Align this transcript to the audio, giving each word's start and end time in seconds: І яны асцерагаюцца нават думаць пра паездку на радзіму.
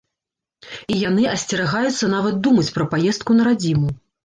І 0.93 0.97
яны 1.09 1.27
асцерагаюцца 1.33 2.11
нават 2.15 2.41
думаць 2.49 2.67
пра 2.81 2.91
паездку 2.97 3.31
на 3.39 3.49
радзіму. 3.53 3.97